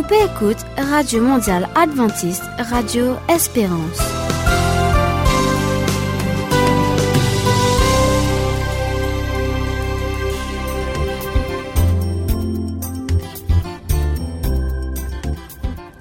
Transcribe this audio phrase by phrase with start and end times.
[0.00, 3.98] On peut écouter Radio Mondiale Adventiste, Radio Espérance.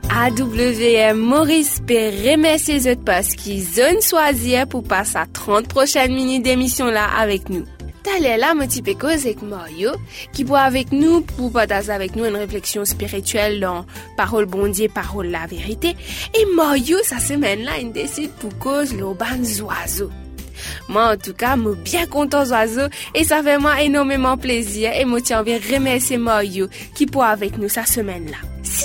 [0.10, 6.44] AWM Maurice peut remercier les parce qu'ils ont choisi pour passer à 30 prochaines minutes
[6.44, 7.66] d'émission là avec nous.
[8.06, 9.96] Talè la mwen ti pe koz ek Mario
[10.36, 15.32] ki pou avek nou pou pataz avek nou en refleksyon spirituel lan parol bondye, parol
[15.34, 15.96] la verite.
[16.32, 20.10] E Mario sa semen la en desid pou koz lo ban zoazo.
[20.90, 25.04] Mwen en tou ka mwen byen kontan zoazo e sa fè mwen enomeman plezir e
[25.08, 27.88] mwen ti anvi remese Mario ki pou avek nou sa.
[27.90, 28.04] Si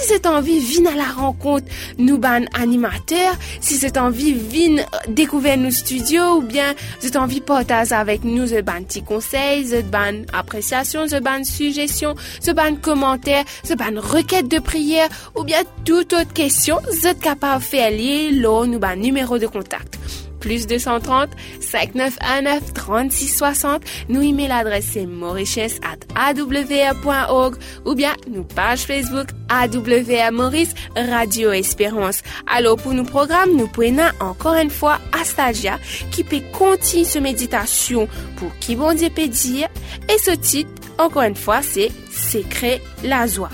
[0.06, 1.66] c'est envie, vin à la rencontre
[1.98, 3.34] nous ban animateurs.
[3.60, 8.60] Si c'est envie, vin découvrir nos studios ou bien c'est envie partager avec nous ce
[8.60, 14.48] ban petits conseils, ce ban appréciation, ce ban suggestion, ce ban commentaire, ce ban requête
[14.48, 18.78] de prière ou bien toute autre question, vous êtes capable de faire lier l'eau nous
[18.78, 19.98] ban numéro de contact
[20.44, 23.82] plus 230 5919 3660.
[24.10, 32.22] Nous email l'adresse c'est at awr.org ou bien nous page Facebook AWR Maurice Radio Espérance.
[32.46, 35.78] Alors pour nos programmes, nous prenons encore une fois à Stagia
[36.10, 39.68] qui peut continuer ce méditation pour qui bon Dieu peut dire.
[40.12, 43.50] Et ce titre, encore une fois, c'est Secret la joie.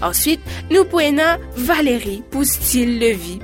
[0.00, 3.40] Ensuite, nous prenons Valérie pour style de vie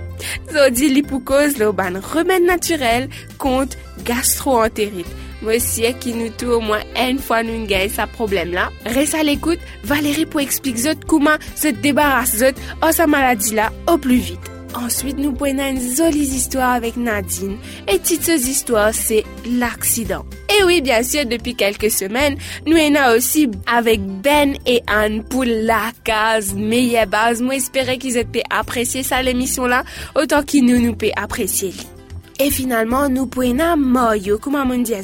[0.53, 3.09] Zodi li pou koz lo ban remèd naturel
[3.43, 3.77] kont
[4.09, 5.27] gastro-entérite.
[5.39, 8.69] Mwen siye ki nou tou ou mwen en fwa nou ngey sa problem la.
[8.97, 14.01] Resa l'ekoute, Valérie pou eksplik zot kouman zot debaras zot ou sa maladi la ou
[14.03, 14.48] plu vit.
[14.75, 17.59] Ensuite, nous prenons une jolie histoire avec Nadine.
[17.89, 20.25] Et titre histoire, c'est l'accident.
[20.59, 25.45] Et oui, bien sûr, depuis quelques semaines, nous sommes aussi avec Ben et Anne pour
[25.45, 27.41] la case meilleure base.
[27.41, 31.73] Moi, j'espère qu'ils aient apprécié ça, l'émission-là, autant qu'ils nous, nous peut apprécier.
[32.41, 34.95] Et finalement, nous prenons Moyo, comme on dit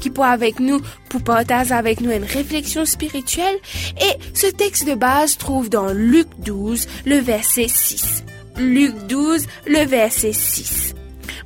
[0.00, 3.56] qui peut avec nous pour partager avec nous une réflexion spirituelle.
[4.00, 8.22] Et ce texte de base trouve dans Luc 12, le verset 6.
[8.58, 10.94] Luc 12, le verset 6.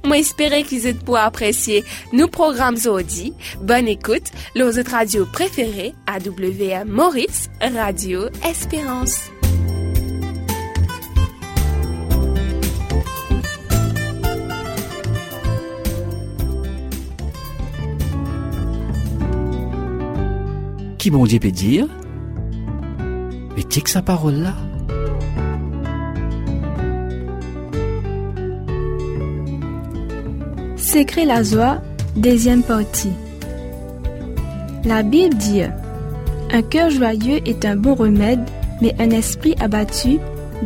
[0.05, 3.35] Moi, espérer qu'ils aient pour apprécier nos programmes aujourd'hui.
[3.61, 9.31] Bonne écoute, les autres radios préférées, AWR Maurice, Radio Espérance.
[20.99, 21.89] Qui bon Dieu peut dire?
[23.55, 24.55] Mais que sa parole là
[30.93, 31.79] Secret la joie,
[32.17, 33.13] deuxième partie.
[34.85, 35.63] La Bible dit
[36.53, 38.41] Un cœur joyeux est un bon remède,
[38.83, 40.19] mais un esprit abattu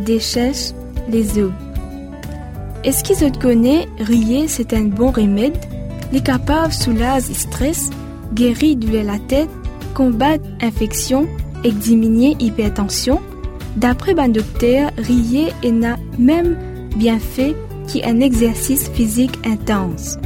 [0.05, 0.73] déchèche
[1.09, 1.53] les eaux.
[2.83, 5.57] Est-ce qu'ils te connaissent, rier c'est un bon remède?
[6.13, 7.91] Les capables soulagent le stress,
[8.35, 9.51] guérit de la tête,
[9.95, 11.29] combattre infection
[11.63, 13.21] et diminuer hypertension.
[13.77, 15.71] D'après un docteur, rier est
[16.19, 16.57] même
[16.97, 17.55] bien fait
[17.87, 20.19] qui est un exercice physique intense.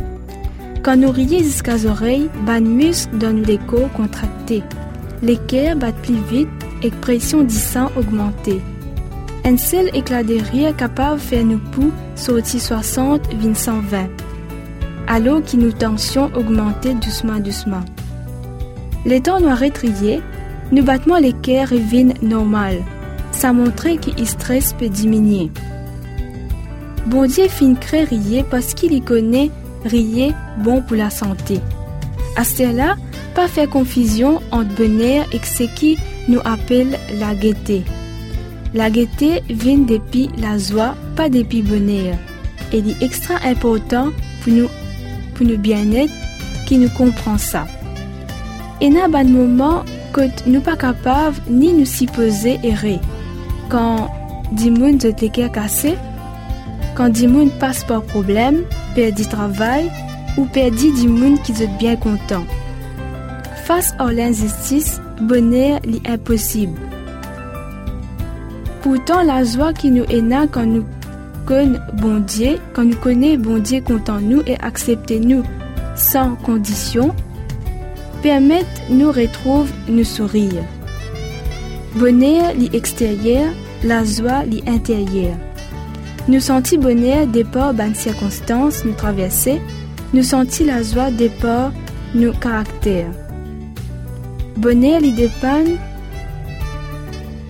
[0.82, 4.62] Quand nous rions jusqu'à les oreilles, ban muscles donnent l'écho contracté.
[5.22, 6.48] Les cœurs battent plus vite
[6.82, 8.60] et pression du sang augmentée.
[9.44, 14.08] Un seul éclat de rire capable de faire nous poux sortir 60 20 120.
[15.06, 17.84] Alors que nos tensions augmentaient doucement doucement.
[19.04, 20.20] Les temps noirs rétriés,
[20.72, 22.76] nous battements les cœurs reviennent normal.
[23.32, 25.50] Ça montrait que le stress peut diminuer.
[27.06, 29.50] Bon Dieu fin crée rier parce qu'il y connaît
[29.84, 31.60] rier bon pour la santé.
[32.36, 32.96] À cela,
[33.34, 37.82] pas faire confusion entre bonheur et ce qui nous appelle la gaieté.
[38.74, 42.16] La gaieté vient depuis la joie, pas depuis bonheur.
[42.72, 44.10] Et il est extra important
[44.42, 44.68] pour nous,
[45.34, 46.12] pour nous bien-être
[46.66, 47.66] qui nous comprend ça.
[48.80, 53.00] Et n'a pas de moment que nous pas capables ni nous s'y poser errer.
[53.68, 54.10] Quand
[54.52, 55.94] des monde de cassé,
[56.94, 58.62] quand des monde passe par problème,
[58.94, 59.90] perd du travail
[60.36, 62.44] ou perdit du monde qui est bien content.
[63.64, 66.78] Face à l'injustice, bonheur est impossible.
[68.82, 70.84] Pourtant, la joie qui nous née quand nous
[71.46, 75.42] connaissons bon Dieu, quand nous connaissons bon Dieu content nous et acceptez nous
[75.96, 77.14] sans condition,
[78.22, 80.64] permet nous retrouver nous sourire.
[81.96, 83.52] Bonheur l'extérieur,
[83.84, 85.36] la joie l'intérieur.
[86.30, 89.60] Nous sentis bonheur des ports ban circonstances nous traverser,
[90.14, 91.72] nous sentis la joie des ports
[92.14, 93.10] nos caractères.
[94.56, 95.64] Bonheur li dépend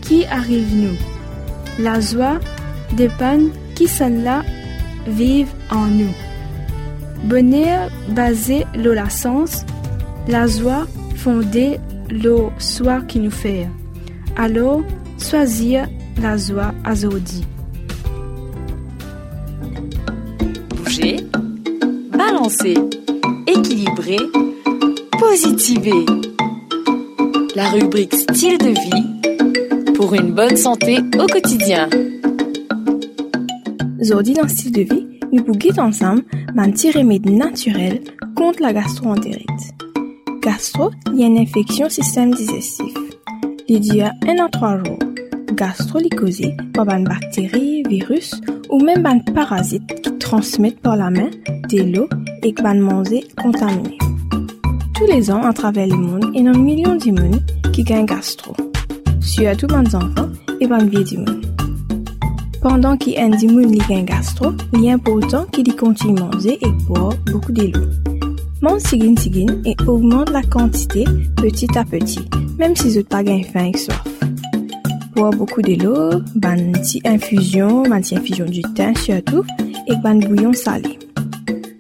[0.00, 0.96] qui arrive nous.
[1.78, 2.40] La joie
[2.96, 3.40] dépend
[3.74, 4.44] qui celle-là
[5.06, 6.14] vivent en nous.
[7.24, 9.66] Bonheur basé sur la sens,
[10.26, 10.86] la joie
[11.16, 11.78] fondée
[12.08, 13.68] le soi qui nous fait.
[14.38, 14.80] Alors,
[15.18, 15.86] choisir
[16.22, 16.94] la joie à
[21.00, 21.16] Bouger,
[22.12, 22.74] balancer,
[23.46, 24.18] équilibrer,
[25.18, 26.04] positiver.
[27.56, 31.88] La rubrique style de vie pour une bonne santé au quotidien.
[34.00, 36.22] Aujourd'hui dans style de vie, nous pouvons ensemble
[36.56, 38.00] un petit remède naturel
[38.36, 39.46] contre la gastroentérite.
[40.42, 42.92] Gastro, il y a une infection système digestif.
[43.68, 44.98] Il dure 1 à 3 jours.
[45.54, 48.34] Gastrolycosée par une bactérie, virus
[48.68, 49.99] ou même un parasite
[50.30, 51.28] qui transmettent par la main,
[51.70, 52.08] de l'eau
[52.44, 53.98] et van manger contaminé.
[54.94, 57.40] Tous les ans, à travers le monde, il y a un million d'immunes
[57.72, 58.54] qui gagnent gastro.
[59.20, 60.28] Surtout les enfants
[60.60, 61.24] et les vieux.
[62.62, 66.58] Pendant qu'il y a un qui gagnent gastro, il est important qu'il continue à manger
[66.60, 67.80] et boire beaucoup d'eau.
[68.62, 71.04] Mange sigin sigin et augmente la quantité
[71.36, 72.24] petit à petit,
[72.56, 74.04] même si vous n'avez pas faim et soif.
[75.20, 79.44] Boire beaucoup de l'eau, ban petit infusion, ban infusion du thym surtout,
[79.86, 80.98] et ban bouillon salé.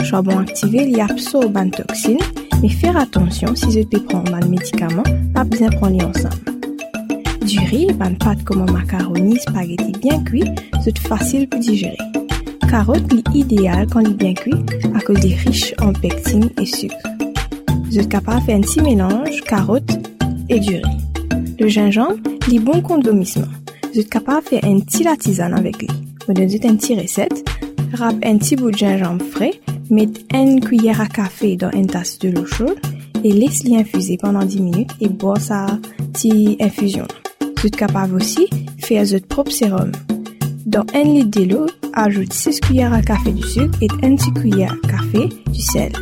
[0.02, 2.18] Charbon activé, il absorbe ban toxines,
[2.60, 6.34] mais faire attention si vous devez prendre ban médicament, pas besoin prendre ensemble.
[7.46, 10.44] Du riz, ban pâte comme macaroni, spaghetti bien cuit,
[10.84, 11.96] c'est facile pour digérer.
[12.68, 14.62] Carotte est idéal quand il est bien cuit
[14.94, 17.08] à cause des riches en pectine et sucre.
[17.86, 19.98] Vous êtes capable de faire un petit mélange carotte
[20.50, 21.09] et du riz.
[21.60, 22.16] Le gingembre
[22.50, 23.44] est bon vomissement.
[23.92, 25.88] Vous êtes capable de faire un petit tisane avec lui.
[26.26, 27.44] Vous donnez une petite recette.
[27.92, 29.60] Râpe un petit bout de gingembre frais,
[29.90, 32.78] mettez une cuillère à café dans une tasse de l'eau chaude
[33.24, 35.66] et laissez-le infuser pendant 10 minutes et boire sa
[36.14, 37.06] petite infusion.
[37.58, 39.92] Vous êtes capable aussi de faire votre propre sérum.
[40.64, 44.78] Dans un litre d'eau, ajoute 6 cuillères à café du sucre et 1 petite cuillère
[44.84, 45.92] à café du sel.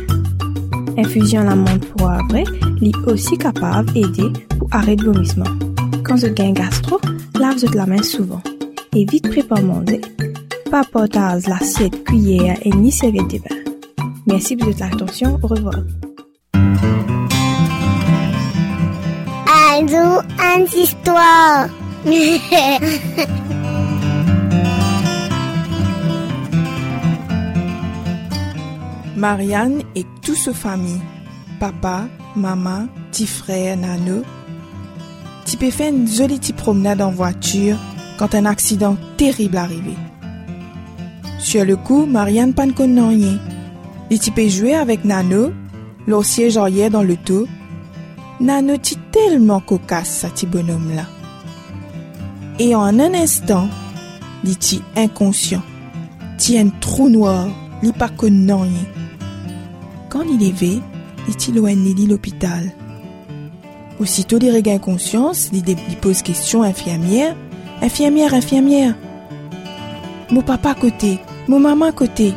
[0.97, 2.45] Infusion l'amande poivrée
[2.81, 4.31] est aussi capable d'aider
[4.71, 5.45] le vomissement.
[6.03, 6.99] Quand vous avez un gastro,
[7.39, 8.41] lavez la main souvent.
[8.95, 10.01] Et vite prêt pour manger.
[10.71, 13.55] Pas portage l'assiette, cuillère et ni serviette de bain.
[14.27, 15.39] Merci pour votre attention.
[15.41, 15.75] Au revoir.
[19.81, 21.69] Une histoire.
[29.15, 31.01] Marianne et toute sa famille,
[31.59, 34.23] papa, maman, petit frère, nano,
[35.49, 37.75] tu peux faire une jolie petite promenade en voiture
[38.19, 39.93] quand un accident terrible arrivé.
[41.39, 43.39] Sur le coup, Marianne pas rien.
[44.11, 45.51] Tu peux jouer avec Nano,
[46.05, 47.47] leur siège arrière dans le dos.
[48.39, 51.05] Nano est tellement cocasse, ce petit bonhomme-là.
[52.59, 53.67] Et en un instant,
[54.45, 55.63] est inconscient.
[56.37, 57.47] Tient un trou noir,
[57.81, 58.69] il pas rien.
[60.09, 60.79] Quand il est levé,
[61.27, 62.71] il est loin de l'hôpital.
[63.99, 65.63] Aussitôt il regagne conscience, il,
[65.97, 67.35] pose question infirmière.
[67.81, 68.95] Infirmière, infirmière.
[70.31, 72.33] Mon papa à côté, mon maman à côté.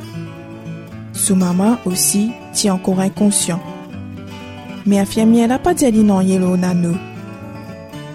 [1.13, 3.61] Son maman aussi tient encore inconscient.
[4.87, 6.95] Mais infirmière n'a pas dit non au nano.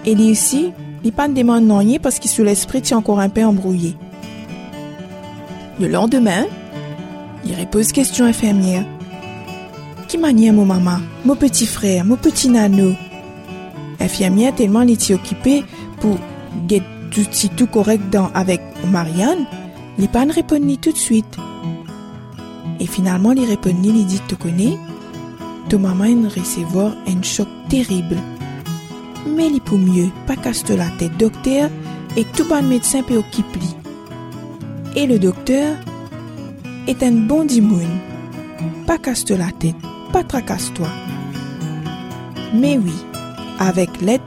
[0.04, 0.72] Et lui aussi,
[1.02, 3.96] il pas de demande non parce qu'il sous l'esprit tient encore un peu embrouillé.
[5.80, 6.44] Le lendemain,
[7.46, 8.84] il repose question infirmière.
[10.06, 12.94] Qui manière mon maman, mon petit frère, mon petit nano?
[14.00, 15.64] Infirmière tellement il était occupé
[16.00, 16.16] pour
[16.68, 17.24] get tout,
[17.56, 19.46] tout correct dans, avec Marianne,
[19.98, 21.36] il pas répondre tout de suite.
[22.80, 24.76] Et finalement, il répond, il dit, tu connais?
[25.68, 28.16] Ta maman recevoir un choc terrible.
[29.26, 31.70] Mais il pour mieux, pas casse la tête, docteur,
[32.16, 33.58] et tout bon médecin peut occuper.
[34.94, 35.76] Et le docteur
[36.86, 37.88] est un bon dimoun.
[38.86, 39.74] Pas casse la tête,
[40.12, 40.88] pas tracasse-toi.
[42.54, 42.94] Mais oui,
[43.58, 44.20] avec l'aide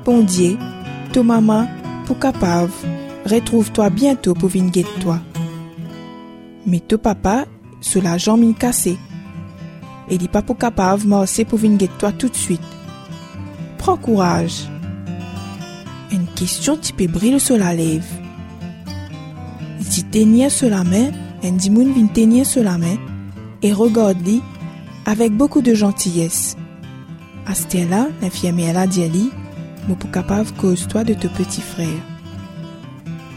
[1.23, 1.67] maman,
[2.05, 2.71] pour capable,
[3.25, 5.19] retrouve-toi bientôt pour venir toi.
[6.65, 7.45] Mais ton papa,
[7.81, 8.97] sous la jambe cassée.
[10.09, 12.61] Et dit pas pour capable, marcher pour venir toi tout de suite.
[13.77, 14.67] Prends courage.
[16.11, 18.05] Une question tu peux briller sur la lèvre.
[19.79, 21.11] Si tenir sur la main,
[21.43, 22.97] un dimoun vient tenir sur la main
[23.61, 24.41] et regarde-lui
[25.05, 26.55] avec beaucoup de gentillesse.
[27.89, 28.87] Là l'infirmière
[29.89, 32.01] mais pour capable cause-toi de ton petit frère.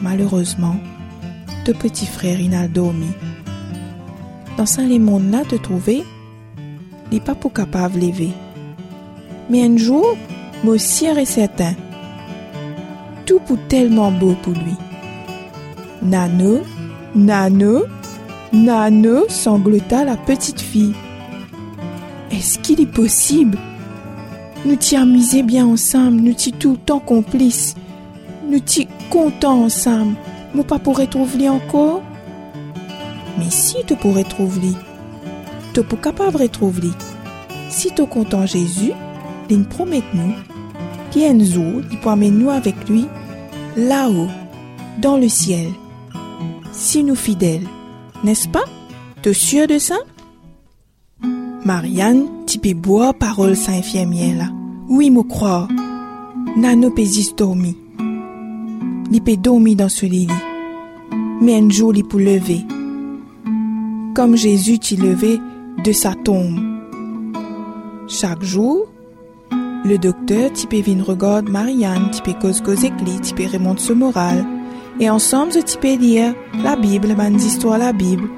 [0.02, 0.76] Malheureusement,
[1.64, 3.08] ton petit frère il a dormi.
[4.56, 6.04] Dans ce monde là te trouver,
[7.10, 8.30] n'est pas pour capable lever.
[9.50, 10.16] Mais un jour,
[10.62, 11.74] moi aussi est certain.
[13.26, 14.76] Tout pour tellement beau pour lui.
[16.02, 16.60] Nano,
[17.16, 17.82] Nano,
[18.52, 20.94] Nano, sanglota la petite fille.
[22.30, 23.58] Est-ce qu'il est possible
[24.64, 27.74] Nous t'y amusé bien ensemble, nous t'y tout le temps complices.
[28.48, 30.16] Nous t'y contents ensemble.
[30.54, 32.02] Mon pas pourrait trouver encore?
[33.38, 34.72] Mais si tu pourrais trouver,
[35.74, 36.90] tu pour capable trouver.
[37.68, 38.92] Si tu content Jésus,
[39.50, 40.34] il promet nous
[41.22, 43.06] un jour, il peut nous avec lui
[43.76, 44.28] là-haut,
[44.98, 45.68] dans le ciel.
[46.72, 47.68] Si nous fidèles,
[48.24, 48.64] n'est-ce pas?
[49.22, 49.96] Te sûr de ça?
[51.64, 54.48] Marianne, tu peux boire parole saint infirmière là.
[54.88, 55.66] Oui, me croire.
[56.56, 57.76] Nano pésis dormi.
[59.10, 60.28] Il peut dormir dans ce lit.
[61.40, 62.60] Mais un jour, peut lever.
[64.14, 65.40] Comme Jésus t'y levé
[65.84, 66.60] de sa tombe.
[68.06, 68.86] Chaque jour,
[69.84, 74.46] le docteur type venir regarde Marianne, type cause cause éclit, type remonte ce moral.
[75.00, 78.28] Et ensemble, je type lire la Bible, man histoires la Bible.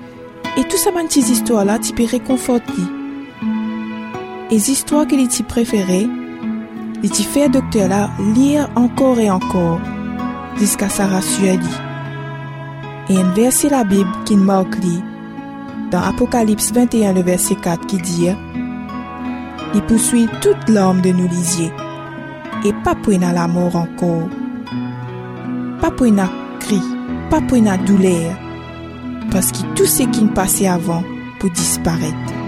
[0.57, 2.65] Et tout ça, man histoires là, type réconforte
[4.49, 6.09] Les histoires qu'il est préférées,
[7.03, 8.11] il t'y fait docteur là?
[8.33, 9.81] Lire encore et encore,
[10.57, 11.59] jusqu'à sa rassure
[13.09, 15.03] Et un verset la Bible qui marque lit,
[15.91, 18.29] dans Apocalypse 21, le verset 4, qui dit,
[19.75, 21.73] il poursuit toute l'âme de nous lisier,
[22.65, 24.29] et pas pour la mort encore,
[25.81, 26.23] pas pour une
[26.61, 26.81] cri,
[27.31, 28.33] pas pour une douleur,
[29.33, 31.03] parce que tout ce qui ne passait avant
[31.41, 32.46] pour disparaître.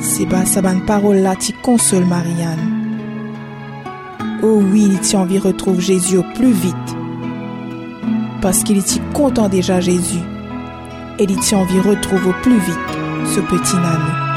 [0.00, 2.78] C'est bien ça bonne parole là qui console Marianne.
[4.42, 6.96] Oh oui, il t'a envie de retrouver Jésus au plus vite.
[8.40, 10.22] Parce qu'il est content déjà Jésus?
[11.18, 12.98] Et il t'a envie de retrouver au plus vite
[13.34, 14.27] ce petit nano.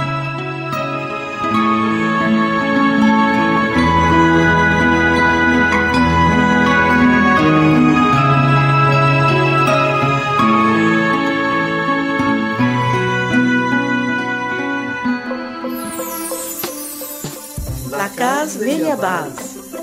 [18.42, 19.78] Menha Base.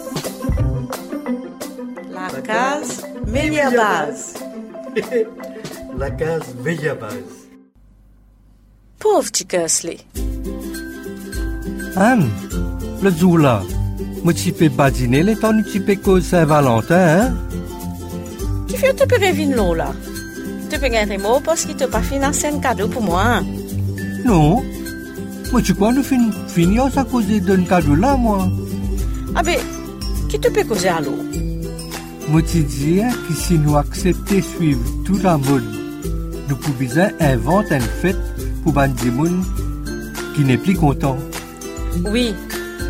[2.11, 4.35] La Case Menha Base.
[5.97, 7.47] La Case Menha Base.
[8.99, 9.99] Pauvre petit Kesley.
[11.95, 12.29] Anne,
[13.01, 13.63] le jour là,
[14.25, 17.35] moi tu peux pas dîner le temps tu peux cause Saint-Valentin, hein?
[18.67, 19.93] Qui fait te peux revenir là?
[20.69, 23.23] Tu peux gagner mot parce qu'il t'a pas financé un cadeau pour moi.
[23.25, 23.47] Hein?
[24.25, 24.65] Non.
[25.51, 28.49] Moi, tu crois nous finir à cause d'un cadeau là, moi?
[29.35, 29.59] Ah ben,
[30.29, 31.19] qui te peut causer à l'eau
[32.29, 35.65] Moi, tu dis que si nous acceptons suivre toute la mode,
[36.49, 38.17] nous pouvons inventer une fête
[38.63, 39.43] pour gens
[40.35, 41.17] qui n'est plus content.
[42.05, 42.35] Oui,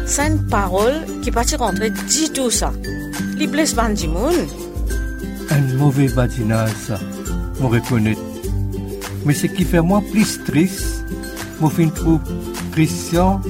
[0.06, 2.72] c'est une parole qui pas rentrer du tout ça.
[3.36, 4.08] Les blesse des
[5.50, 6.98] Un mauvais badinage, ça,
[7.60, 8.16] je reconnais.
[9.24, 11.04] Mais ce qui fait moi plus triste,
[11.60, 12.20] je fin trop
[12.78, 13.40] Christian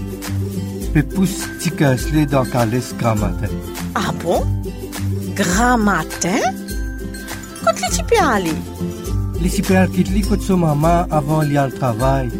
[0.94, 3.52] pe pousse tikasle dans Calès grand matin.
[3.94, 4.40] Ah bon?
[5.36, 6.40] Grand matin?
[7.62, 8.58] Quand les tu peux aller?
[9.38, 12.30] Les tu peux quitter li son maman avant aller au travail.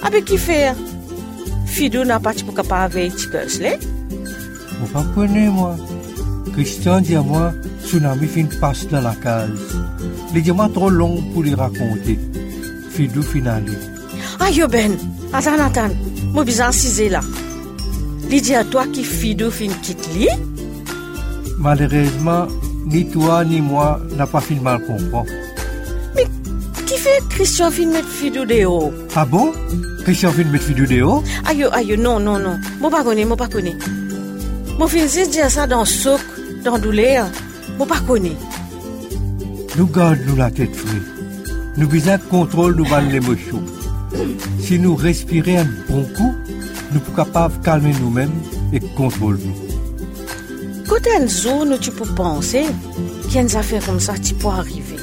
[0.00, 0.76] Ah ben qui fait?
[1.66, 3.14] Fido n'a pas pour capable avec?
[4.80, 5.74] On pas connaître moi?
[6.52, 7.52] Christian dit à moi,
[7.84, 9.74] tsunami fin passe dans la case.
[10.32, 12.16] Les diamants trop longs pour les raconter.
[12.90, 13.76] Fido finale.
[14.38, 14.92] Ah yo ben,
[15.32, 15.90] attends, attends,
[16.32, 17.20] moi besoin ciser là.
[18.28, 20.28] Li di a toi qui fido fin quitte li?
[21.58, 22.46] Malheureusement,
[22.86, 25.30] ni toi ni moi n'a pas fin mal comprendre.
[26.14, 26.26] Mais
[26.86, 28.92] qui fait Christian fin mettre fido dehors?
[29.16, 29.52] Ah bon?
[30.04, 31.22] Christian fin mettre fido dehors?
[31.46, 32.58] Aïe, aïe, non, non, non.
[32.80, 33.76] Moi pas connais, moi pas connais.
[34.78, 36.20] Moi fin juste dire ça dans souk,
[36.64, 37.26] dans douleur.
[37.78, 38.36] Moi pas connais.
[39.76, 41.02] Nous gardons la tête frais.
[41.76, 43.62] Nous besoin contrôle nous l'émotion.
[44.60, 46.34] Si nous respirons un bon coup,
[46.92, 48.32] nous sommes capables de calmer nous-mêmes
[48.72, 49.54] et contrôler nous.
[50.86, 52.64] Quand jour nous tu peux penser
[53.24, 54.96] qu'il y a une affaire comme ça qui peut arriver.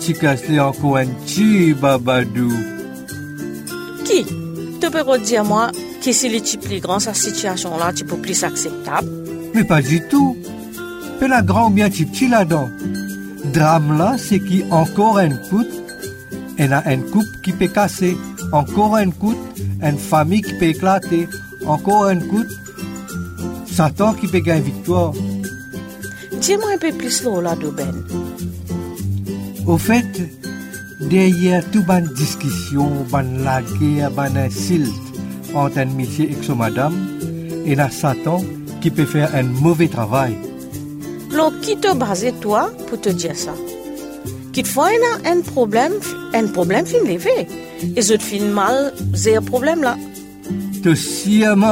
[0.00, 2.50] Tu casses encore un petit babadou.
[4.04, 4.24] Qui?
[4.24, 5.70] Tu peux dire moi
[6.02, 9.08] que si les plus grand, sa situation là, tu peux plus acceptable
[9.54, 10.36] Mais pas du tout.
[11.20, 12.70] Mais la grand bien petit là-dedans?
[13.52, 15.64] Drame là, c'est qui encore un coup,
[16.60, 18.16] et a un couple qui peut casser,
[18.52, 19.34] encore un coup,
[19.82, 21.26] une famille qui peut éclater,
[21.66, 22.44] encore un coup,
[23.66, 25.12] Satan qui peut gagner victoire.
[26.38, 28.04] Dis-moi un peu plus là, Ben.
[29.66, 30.04] Au fait,
[31.00, 34.92] derrière toute bonne discussion, bonne laguerre, bonne insulte
[35.54, 36.94] entre un monsieur et son madame,
[37.64, 38.44] il y a Satan
[38.82, 40.36] qui peut faire un mauvais travail.
[41.32, 43.54] Lo qui te base toi pour te dire ça?
[44.52, 44.80] Qui te fait
[45.24, 45.92] un, problème,
[46.34, 47.46] un problème fin levé.
[47.96, 49.96] Et je fin mal, c'est un problème là.
[50.82, 50.94] De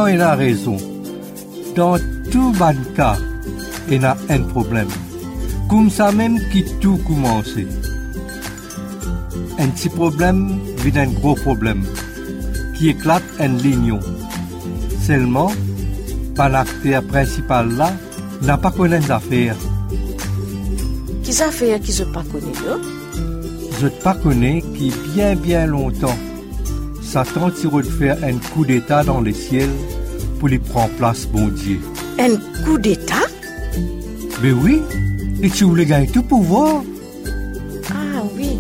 [0.09, 0.77] il a raison.
[1.75, 1.99] Dans
[2.31, 3.17] tout bon cas,
[3.91, 4.89] il a un problème.
[5.69, 7.67] Comme ça même qui tout commencé.
[9.59, 11.85] Un petit problème vit un gros problème
[12.77, 14.01] qui éclate un lignon.
[15.03, 15.51] Seulement,
[16.37, 17.93] par l'acteur principal là,
[18.43, 19.57] n'a pas connu affaires.
[21.29, 22.79] Qui affaires qui je pas là?
[23.79, 26.17] Je ne pas connais qui bien bien longtemps,
[27.03, 29.69] Satan tire de faire un coup d'état dans le ciel
[30.39, 31.81] pour lui prendre place, bon Dieu.
[32.19, 33.27] Un coup d'état?
[34.43, 34.81] Mais oui,
[35.43, 36.83] et tu voulais gagner tout pouvoir?
[37.91, 38.57] Ah oui,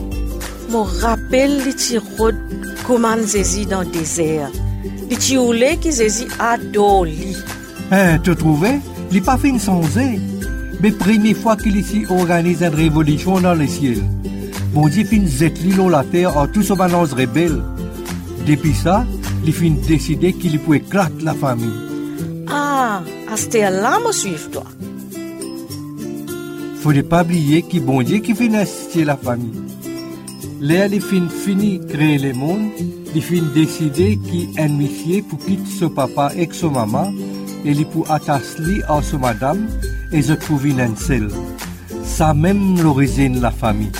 [0.70, 2.32] me rappelle les tiroirs
[2.86, 4.50] comment Zézi dans le désert.
[5.08, 7.06] Les tiroirs qui Zézi adore.
[7.90, 8.78] Hein, te trouvais?
[9.10, 9.80] Il pas fin sans.
[10.80, 14.02] Mais première fois qu'il ici organise une révolution dans le ciel.
[14.72, 17.60] Bon Dieu fin zette l'île la terre en tout ce balance rebelle.
[18.46, 19.04] Depuis ça,
[19.44, 21.80] il fin décider qu'il peut éclater la famille.
[22.48, 24.64] Ah, à ce là me suivre toi.
[26.80, 29.60] Faudrait pas oublier que bon Dieu qui fin assister la famille.
[30.60, 32.70] L'air il fin fini créer le monde,
[33.14, 37.12] il fin décider qu'il un monsieur pour quitter son papa et son maman,
[37.64, 39.66] et il pour attacher à son madame,
[40.12, 41.30] et se trouver une seule.
[42.04, 43.92] Ça même l'origine de la famille.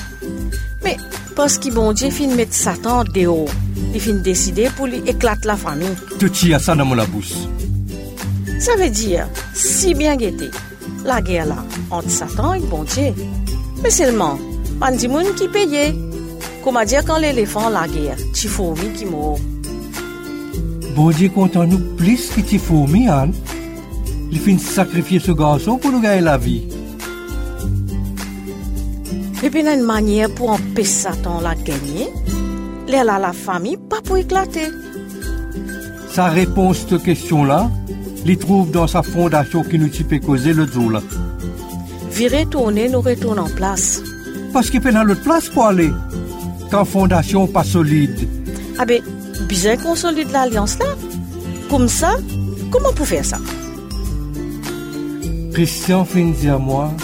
[0.82, 0.96] Mais
[1.36, 3.48] parce que bon Dieu fin mettre Satan dehors,
[3.94, 5.96] il fin décider pour lui éclater la famille.
[6.18, 7.34] Tout y a ça dans mon bouche.
[8.58, 10.50] Ça veut dire, si bien guetté,
[11.04, 13.14] la guerre là, entre Satan et bon Dieu.
[13.82, 14.38] Mais seulement,
[14.80, 15.94] pas du monde qui payait.
[16.64, 19.38] Comment dire quand l'éléphant la guerre, tu fourmi qui mort.
[20.96, 23.32] Bon Dieu content nous plus que tu fourmis, Anne.
[24.30, 26.62] Il fin sacrifier ce garçon pour nous gagner la vie.
[29.42, 32.08] Et puis, il y a une manière pour empêcher Satan la gagner.
[32.88, 34.68] Là, là, la famille, pas pour éclater.
[36.10, 37.70] Sa réponse à cette question-là,
[38.26, 41.00] il trouve dans sa fondation qui nous peut causer le jour là.
[42.10, 44.02] Virer tourner, nous retourne en place.
[44.52, 45.90] Parce qu'il peut dans l'autre place pour aller.
[46.70, 48.28] Quand fondation pas solide.
[48.78, 49.00] Ah ben,
[49.48, 50.86] bien qu'on solide l'alliance là?
[51.70, 52.16] Comme ça,
[52.70, 53.38] comment pour faire ça?
[55.58, 56.94] Christian fin dire à moi,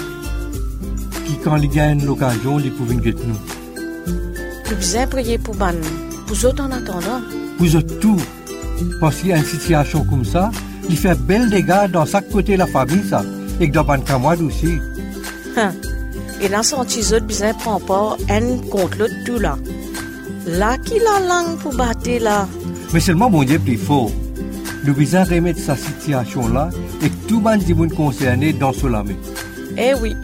[1.26, 3.34] qui quand il gagne l'occasion, il peut venir nous.
[4.70, 5.74] Nous bien prier pour ban,
[6.28, 7.20] pour autres en attendant.
[7.58, 8.20] Vous êtes tout.
[9.00, 10.52] Parce qu'il y a une situation comme ça,
[10.88, 13.24] il fait bel dégâts dans chaque côté de la famille, ça.
[13.58, 14.78] Et dans ban camarade aussi.
[15.56, 15.72] Hein.
[16.40, 19.58] Et dans son petit autres bien prend pas un contre l'autre tout là.
[20.46, 22.46] Là qui la langue pour battre là.
[22.92, 24.12] Mais seulement mon Dieu plus fort.
[24.86, 26.68] Nous besoin remettre sa situation là
[27.02, 29.14] et que tout le monde concerné dans ce lame.
[29.78, 30.14] Eh oui,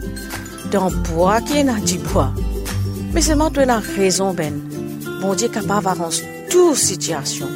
[0.71, 2.31] dans bois qui est dans du bois.
[3.13, 4.53] Mais seulement tu as raison, Ben.
[5.21, 7.47] Bon Dieu est capable d'arranger toute situation.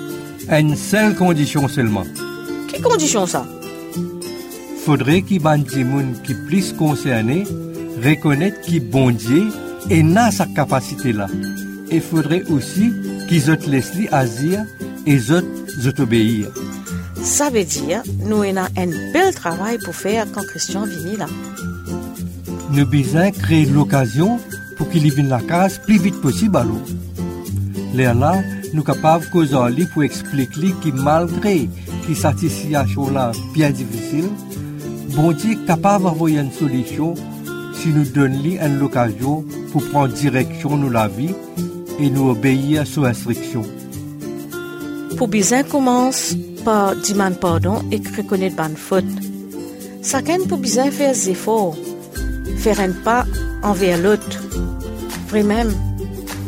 [0.49, 2.05] Une seule condition seulement.
[2.67, 3.45] Quelle condition ça?
[4.83, 7.45] Faudrait qu'il y ait des gens qui plus concernés
[8.03, 9.47] reconnaître que bon Dieu
[9.89, 11.27] est dans sa capacité là.
[11.91, 12.91] Et faudrait aussi
[13.27, 14.63] qu'ils autres laissent agir
[15.05, 16.47] et autres obéir.
[17.25, 21.25] Ça veut dire, nous avons un bel travail pour faire quand Christian vient là.
[22.69, 24.39] Nous besoin créer l'occasion
[24.77, 26.77] pour qu'il vienne la case plus vite possible alors.
[27.95, 31.67] Là, là, nous sommes capables de causer pour expliquer que malgré
[32.07, 34.29] que cette situation là bien difficile,
[35.15, 37.15] bon Dieu est capable d'envoyer une solution
[37.73, 41.33] si nous donnons une occasion pour prendre direction de la vie
[41.99, 43.65] et nous obéir à ses instructions.
[45.17, 46.35] Pour bien commence
[46.65, 49.05] par demander pardon et reconnaître bonne faute.
[50.03, 51.77] Chacun pour bien faire des efforts,
[52.57, 53.25] faire un pas
[53.61, 54.39] envers l'autre.
[55.29, 55.71] Vraiment,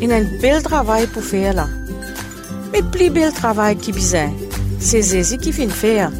[0.00, 1.68] il y a un bel travail pour faire là.
[2.72, 4.30] Mais plus bel travail qui bien,
[4.80, 6.10] c'est Zézi qui finit faire.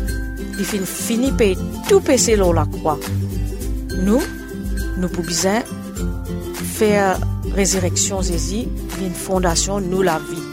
[0.58, 2.98] Il finit fini par tout passer l'eau la croix.
[4.04, 4.22] Nous,
[4.96, 5.62] nous pouvons
[6.78, 7.18] faire
[7.54, 8.68] résurrection Zézi,
[9.00, 10.47] une fondation, nous la vie.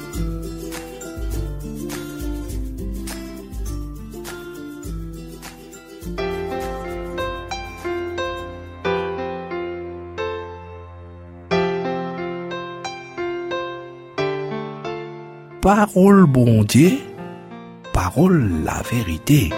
[15.66, 16.92] Parole bon Dieu,
[17.92, 19.50] parole la vérité.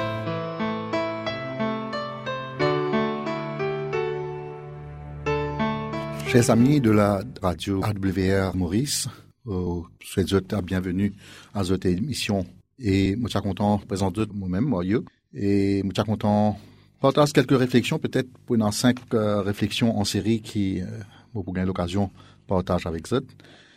[6.29, 9.09] Chers amis de la radio AWR Maurice,
[9.47, 11.11] euh, souhaite la bienvenue
[11.53, 12.45] à cette émission.
[12.79, 16.57] Et je suis content de présenter moi-même, moi, et je suis content
[17.01, 20.85] partage quelques réflexions, peut-être pour une cinq euh, réflexions en série qui, euh,
[21.33, 22.11] pour gagner l'occasion,
[22.47, 23.19] partage avec vous.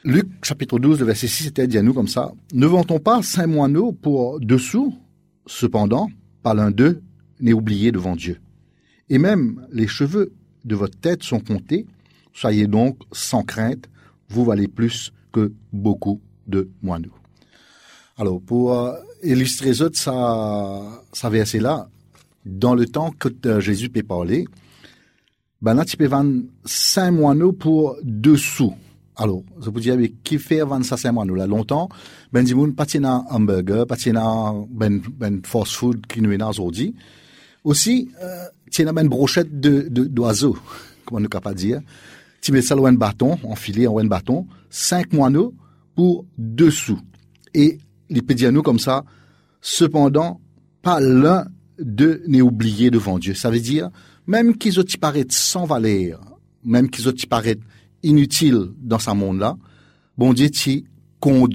[0.02, 2.32] Luc, chapitre 12, le verset 6, c'était dit à nous comme ça.
[2.54, 4.94] Ne vantons pas cinq moineaux pour dessous,
[5.46, 6.08] cependant,
[6.42, 7.02] pas l'un d'eux
[7.38, 8.38] n'est oublié devant Dieu.
[9.10, 10.32] Et même les cheveux
[10.64, 11.86] de votre tête sont comptés.
[12.32, 13.90] Soyez donc sans crainte,
[14.30, 17.14] vous valez plus que beaucoup de moineaux.
[18.16, 21.90] Alors, pour euh, illustrer ça, ça, ça verset-là,
[22.46, 24.46] dans le temps que euh, Jésus peut parler,
[25.60, 25.98] ben là, tu
[26.64, 28.74] cinq moineaux pour deux sous.
[29.20, 29.90] Alors, je vous dis,
[30.24, 31.90] qui fait ça cinq moineaux là longtemps,
[32.33, 33.96] ben dis-moi, pas un hamburger, pas
[34.70, 36.94] ben, ben fast food qui nous est aujourd'hui.
[37.62, 38.46] Aussi, euh,
[38.78, 40.56] as une brochette de, d'oiseaux,
[41.04, 41.83] comment nous capable dire.
[42.40, 45.52] Tu mets ça dans un bâton, enfilé en un bâton, cinq moineaux
[45.94, 46.98] pour deux sous.
[47.52, 47.76] Et
[48.09, 49.04] les pédianos comme ça,
[49.61, 50.40] cependant,
[50.80, 51.44] pas l'un
[51.78, 53.35] d'eux n'est oublié devant Dieu.
[53.35, 53.90] Ça veut dire,
[54.26, 56.22] même qu'ils ont paraître sans valeur,
[56.64, 57.61] même qu'ils ont paraître
[58.02, 59.56] inutiles dans ce monde-là,
[60.16, 60.84] bon Dieu t'y
[61.18, 61.54] compte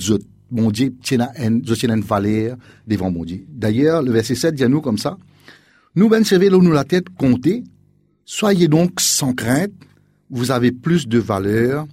[0.51, 3.45] Bon Dieu t'y a une valeur devant bon Dieu.
[3.49, 5.17] D'ailleurs, le verset 7 dit à nous comme ça,
[5.95, 7.63] nous ben nous la tête comptée,
[8.25, 9.71] soyez donc sans crainte,
[10.29, 11.87] vous avez plus de valeur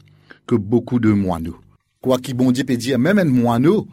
[0.46, 1.58] que beaucoup de moineaux.
[2.00, 3.86] Quoi qu'il bon Dieu peut dire, même un moineau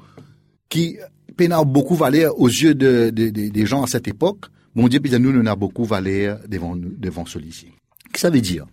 [0.68, 0.98] qui
[1.40, 4.46] n'a beaucoup valeur aux yeux de, des gens à cette époque,
[4.76, 7.66] mon Dieu, puis nous, nous avons beaucoup valeur devant, devant celui-ci.
[7.66, 8.66] Qu'est-ce que ça veut dire?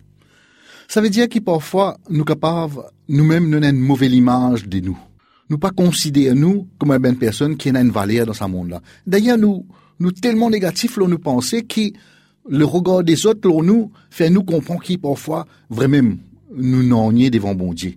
[0.87, 4.97] Ça veut dire que parfois, nous capables, nous-mêmes, nous avons une mauvaise image de nous.
[5.49, 8.81] Nous pas considérer nous comme une personne qui a une valeur dans ce monde-là.
[9.05, 9.65] D'ailleurs, nous,
[9.99, 11.81] nous tellement négatifs, là, nous penser que
[12.49, 16.15] le regard des autres, là, nous, fait nous comprendre qui parfois, vraiment,
[16.55, 17.95] nous n'en devant bon Dieu.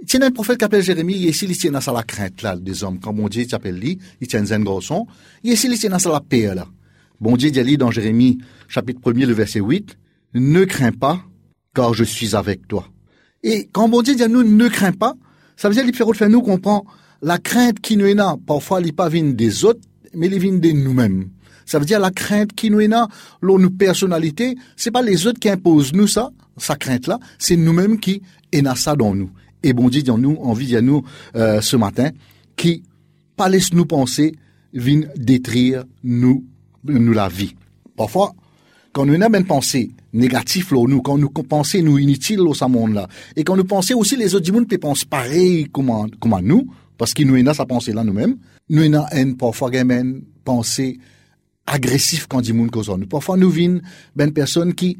[0.00, 2.84] A un prophète qui s'appelle Jérémie, il ici, il tient dans la crainte, là, des
[2.84, 3.00] hommes.
[3.00, 5.08] Quand mon Dieu s'appelle lui, il tient un garçon.
[5.42, 6.66] Il ici, il tient dans la paix, là.
[7.20, 9.98] Bon Dieu dit dans Jérémie, chapitre 1 le verset 8,
[10.34, 11.20] ne crains pas,
[11.92, 12.86] je suis avec toi.
[13.42, 15.14] Et quand bon Dieu dit à nous, ne crains pas,
[15.56, 16.84] ça veut dire, qu'il fait nous comprend
[17.22, 18.36] la crainte qui nous est là.
[18.46, 19.80] Parfois, il pas vient des autres,
[20.14, 21.30] mais il vient de nous-mêmes.
[21.66, 23.08] Ça veut dire la crainte qui nous est là,
[23.42, 27.56] l'on nous personnalité, c'est pas les autres qui imposent nous ça, sa crainte là, c'est
[27.56, 29.30] nous-mêmes qui est ça dans nous.
[29.62, 32.10] Et bon Dieu dit nous, envie à nous ce matin,
[32.56, 32.82] qui
[33.36, 34.34] pas laisse nous penser,
[34.72, 36.44] vient détruire nous,
[36.84, 37.54] nous la vie.
[37.96, 38.32] Parfois,
[38.92, 42.64] quand nous avons une pensée négative là, nous, quand nous pensons nous inutiles au ce
[42.64, 46.66] monde-là, et quand nous pensons aussi les autres monde pensent pareil comme, comme nous,
[46.96, 48.36] parce qu'ils nous avons sa pensée là nous-mêmes,
[48.68, 50.98] nous avons une parfois une pensée
[51.66, 53.06] agressive quand du monde nous.
[53.06, 53.82] Parfois nous vînes
[54.16, 54.98] ben personne qui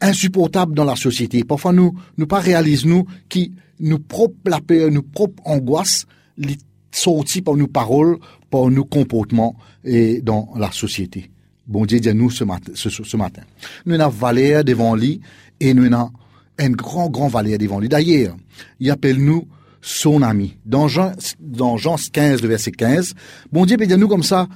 [0.00, 1.44] insupportable dans la société.
[1.44, 6.56] Parfois nous nous pas réalisons nous qui nous propre la peur, nous propre angoisse, les
[6.90, 8.18] sorties par nos paroles,
[8.50, 11.30] par nos comportements et dans la société.
[11.70, 13.42] Bon Dieu dit à nous ce matin, ce, matin.
[13.86, 15.20] Nous avons valeur devant lui
[15.60, 16.10] et nous avons
[16.58, 17.88] un grand, grand valeur devant lui.
[17.88, 18.36] D'ailleurs,
[18.80, 19.46] il appelle nous
[19.80, 20.56] son ami.
[20.66, 23.14] Dans Jean, dans Jean 15, le verset 15,
[23.50, 24.48] bon Dieu dit à nous comme ça,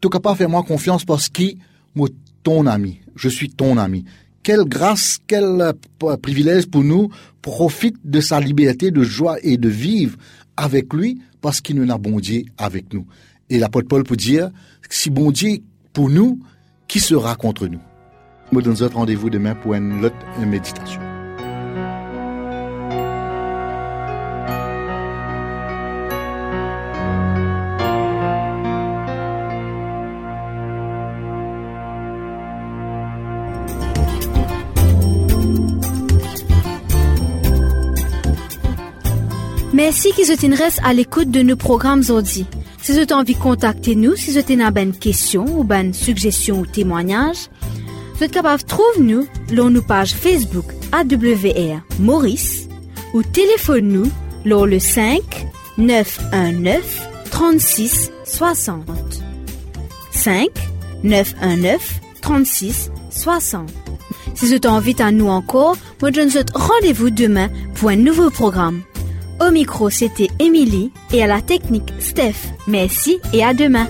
[0.00, 1.54] tu capable de faire moi confiance parce que
[1.96, 2.08] moi,
[2.44, 4.04] ton ami, je suis ton ami
[4.48, 7.10] quelle grâce, quel euh, privilège pour nous,
[7.42, 10.16] profite de sa liberté de joie et de vivre
[10.56, 13.06] avec lui parce qu'il nous a bon Dieu avec nous.
[13.50, 14.50] Et l'apôtre Paul peut dire,
[14.88, 15.58] si bon Dieu
[15.92, 16.40] pour nous,
[16.88, 17.80] qui sera contre nous?
[18.50, 21.00] Nous donne autre rendez-vous demain pour une autre méditation.
[39.74, 42.46] Merci qu'ils restent à l'écoute de nos programmes aujourd'hui.
[42.82, 46.60] Si vous avez envie de contacter nous, si vous avez une question ou une suggestion
[46.60, 47.48] ou témoignage,
[48.14, 52.68] vous êtes capable de trouver nous sur nos pages Facebook AWR Maurice
[53.14, 54.10] ou téléphone nous
[54.44, 55.20] sur le 5
[55.76, 58.84] 919 36 60.
[60.10, 60.48] 5
[61.04, 63.70] 919 36 60.
[64.34, 68.30] Si vous avez envie à nous encore, moi je vous rendez-vous demain pour un nouveau
[68.30, 68.82] programme.
[69.40, 72.52] Au micro, c'était Émilie et à la technique, Steph.
[72.66, 73.86] Merci et à demain.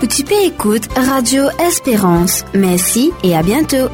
[0.00, 2.44] Petit P écoute Radio Espérance.
[2.54, 3.88] Merci et à bientôt.